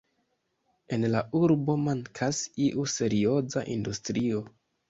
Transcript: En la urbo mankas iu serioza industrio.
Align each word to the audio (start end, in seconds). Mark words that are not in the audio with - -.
En 0.97 1.05
la 1.15 1.21
urbo 1.41 1.75
mankas 1.83 2.41
iu 2.69 2.89
serioza 2.97 3.67
industrio. 3.79 4.43